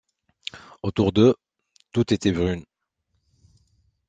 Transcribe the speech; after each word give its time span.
Autour 0.81 1.11
d’eux, 1.11 1.35
tout 1.91 2.11
était 2.11 2.31
brume 2.31 2.63